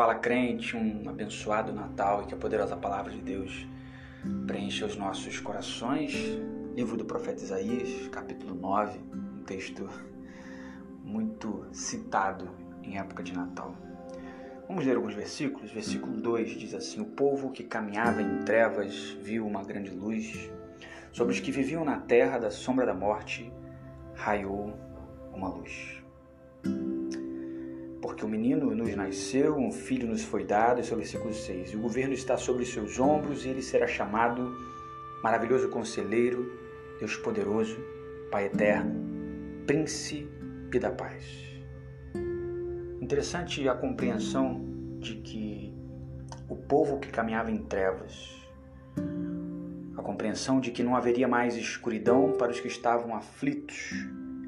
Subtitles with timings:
[0.00, 3.68] Fala crente, um abençoado Natal e que a poderosa palavra de Deus
[4.46, 6.14] preencha os nossos corações.
[6.74, 9.86] Livro do profeta Isaías, capítulo 9, um texto
[11.04, 12.48] muito citado
[12.82, 13.74] em época de Natal.
[14.66, 15.70] Vamos ler alguns versículos.
[15.70, 20.50] Versículo 2 diz assim: O povo que caminhava em trevas viu uma grande luz.
[21.12, 23.52] Sobre os que viviam na terra da sombra da morte,
[24.14, 24.72] raiou
[25.34, 26.02] uma luz.
[28.10, 31.70] Porque o menino nos nasceu, um filho nos foi dado, esse é o versículo 6.
[31.70, 34.52] E o governo está sobre os seus ombros, e ele será chamado
[35.22, 36.58] Maravilhoso Conselheiro,
[36.98, 37.78] Deus Poderoso,
[38.28, 39.00] Pai Eterno,
[39.64, 41.24] Príncipe da Paz.
[43.00, 44.60] Interessante a compreensão
[44.98, 45.72] de que
[46.48, 48.44] o povo que caminhava em trevas,
[49.96, 53.92] a compreensão de que não haveria mais escuridão para os que estavam aflitos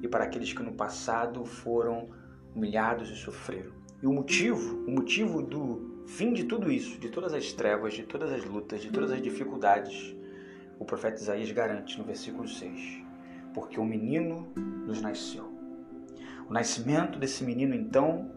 [0.00, 2.16] e para aqueles que no passado foram
[2.54, 3.72] humilhados e sofreram.
[4.02, 8.04] E o motivo, o motivo do fim de tudo isso, de todas as trevas, de
[8.04, 10.14] todas as lutas, de todas as dificuldades,
[10.78, 13.02] o profeta Isaías garante no versículo 6:
[13.52, 14.48] Porque o menino
[14.86, 15.52] nos nasceu.
[16.48, 18.30] O nascimento desse menino, então,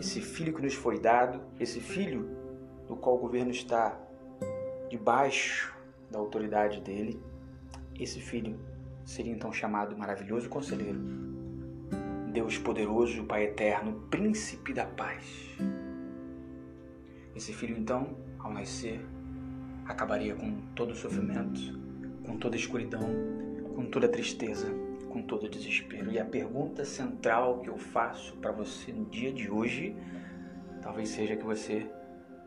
[0.00, 2.30] esse filho que nos foi dado, esse filho
[2.86, 3.98] do qual o governo está
[4.88, 5.74] debaixo
[6.10, 7.20] da autoridade dele,
[7.98, 8.58] esse filho
[9.04, 11.00] seria então chamado Maravilhoso Conselheiro,
[12.34, 15.56] Deus Poderoso, Pai Eterno, Príncipe da Paz.
[17.32, 19.00] Esse filho, então, ao nascer,
[19.86, 21.60] acabaria com todo o sofrimento,
[22.26, 23.08] com toda a escuridão,
[23.76, 24.66] com toda a tristeza,
[25.10, 26.10] com todo o desespero.
[26.10, 29.94] E a pergunta central que eu faço para você no dia de hoje,
[30.82, 31.88] talvez seja que você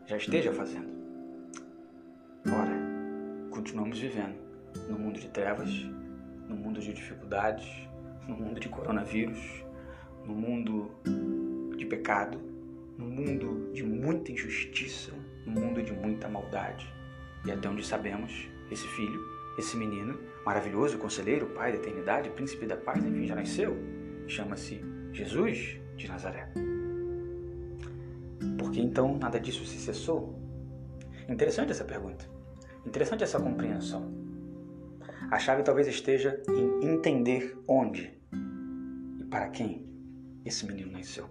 [0.04, 0.90] já esteja fazendo.
[2.46, 2.78] Ora,
[3.50, 4.36] continuamos vivendo
[4.86, 5.70] no mundo de trevas,
[6.46, 7.66] no mundo de dificuldades,
[8.28, 9.66] no mundo de coronavírus,
[10.28, 10.90] no mundo
[11.76, 12.38] de pecado,
[12.98, 15.10] no mundo de muita injustiça,
[15.46, 16.86] no mundo de muita maldade.
[17.46, 19.18] E até onde sabemos, esse filho,
[19.58, 23.74] esse menino, maravilhoso, conselheiro, pai da eternidade, príncipe da paz, enfim, já nasceu.
[24.26, 26.52] Chama-se Jesus de Nazaré.
[28.58, 30.38] Por que então nada disso se cessou?
[31.26, 32.28] Interessante essa pergunta.
[32.84, 34.12] Interessante essa compreensão.
[35.30, 38.12] A chave talvez esteja em entender onde
[39.18, 39.87] e para quem
[40.44, 41.26] esse menino nasceu.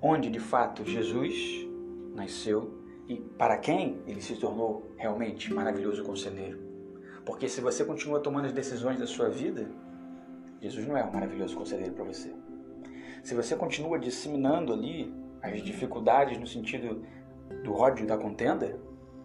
[0.00, 1.66] Onde de fato Jesus
[2.14, 6.58] nasceu e para quem ele se tornou realmente maravilhoso conselheiro.
[7.24, 9.70] Porque se você continua tomando as decisões da sua vida,
[10.60, 12.34] Jesus não é um maravilhoso conselheiro para você.
[13.22, 17.04] Se você continua disseminando ali as dificuldades no sentido
[17.62, 18.78] do ódio da contenda,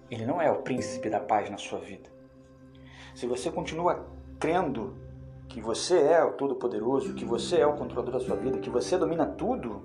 [0.09, 2.09] ele não é o príncipe da paz na sua vida.
[3.15, 4.07] Se você continua
[4.39, 4.95] crendo
[5.47, 8.97] que você é o Todo-Poderoso, que você é o controlador da sua vida, que você
[8.97, 9.81] domina tudo,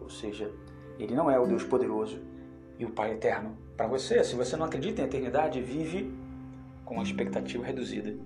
[0.00, 0.50] ou seja,
[0.98, 2.20] Ele não é o Deus poderoso
[2.78, 4.22] e o Pai eterno para você.
[4.24, 6.12] Se você não acredita em eternidade, vive
[6.84, 8.16] com uma expectativa reduzida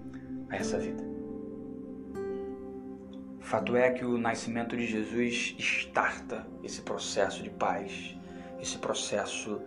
[0.48, 1.03] a essa vida.
[3.41, 8.16] Fato é que o nascimento de Jesus starta esse processo de paz,
[8.60, 9.60] esse processo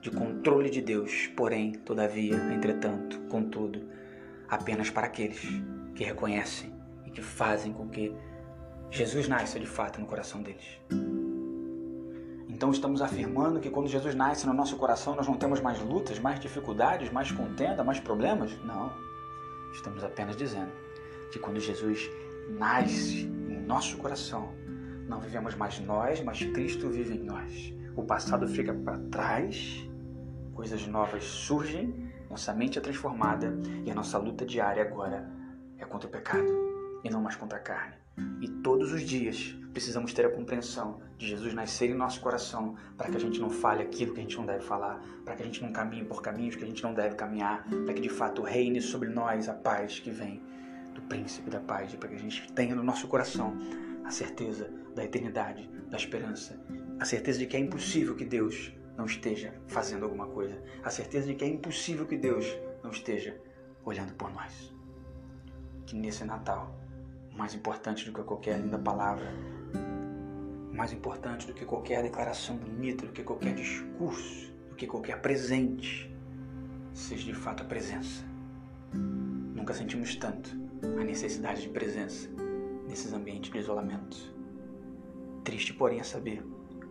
[0.00, 3.86] de controle de Deus, porém, todavia, entretanto, contudo,
[4.48, 5.46] apenas para aqueles
[5.94, 6.72] que reconhecem
[7.04, 8.14] e que fazem com que
[8.90, 10.80] Jesus nasça de fato no coração deles.
[12.48, 16.18] Então estamos afirmando que quando Jesus nasce no nosso coração nós não temos mais lutas,
[16.18, 18.52] mais dificuldades, mais contenda, mais problemas?
[18.64, 18.92] Não.
[19.72, 20.72] Estamos apenas dizendo
[21.30, 22.10] que quando Jesus
[22.58, 24.52] nasce em nosso coração,
[25.08, 27.72] não vivemos mais nós, mas Cristo vive em nós.
[27.96, 29.88] O passado fica para trás,
[30.54, 33.52] coisas novas surgem nossa mente é transformada
[33.84, 35.28] e a nossa luta diária agora
[35.80, 37.94] é contra o pecado e não mais contra a carne.
[38.40, 43.08] E todos os dias precisamos ter a compreensão de Jesus nascer em nosso coração para
[43.08, 45.46] que a gente não fale aquilo que a gente não deve falar, para que a
[45.46, 48.42] gente não caminhe por caminhos que a gente não deve caminhar, para que de fato
[48.42, 50.42] reine sobre nós a paz que vem
[50.94, 53.56] do príncipe da paz, para que a gente tenha no nosso coração
[54.04, 56.60] a certeza da eternidade, da esperança,
[56.98, 60.60] a certeza de que é impossível que Deus não esteja fazendo alguma coisa.
[60.82, 62.46] A certeza de que é impossível que Deus
[62.82, 63.40] não esteja
[63.84, 64.74] olhando por nós.
[65.86, 66.74] Que nesse Natal,
[67.36, 69.32] mais importante do que qualquer linda palavra,
[70.72, 76.10] mais importante do que qualquer declaração bonita, do que qualquer discurso, do que qualquer presente,
[76.94, 78.24] seja de fato a presença.
[78.92, 80.50] Nunca sentimos tanto
[80.82, 82.28] a necessidade de presença
[82.88, 84.34] nesses ambientes de isolamento.
[85.44, 86.44] Triste, porém, é saber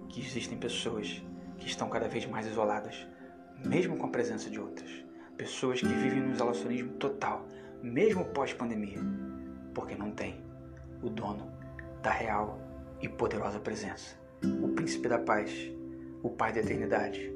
[0.07, 1.24] que existem pessoas
[1.57, 3.07] que estão cada vez mais isoladas,
[3.65, 4.89] mesmo com a presença de outras.
[5.38, 7.47] Pessoas que vivem no isolacionismo total,
[7.81, 9.00] mesmo pós-pandemia,
[9.74, 10.44] porque não tem
[11.02, 11.52] o dono
[12.02, 12.60] da real
[13.02, 14.16] e poderosa presença,
[14.62, 15.52] o príncipe da paz,
[16.22, 17.34] o Pai da eternidade,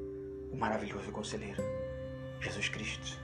[0.50, 1.62] o maravilhoso conselheiro,
[2.40, 3.18] Jesus Cristo.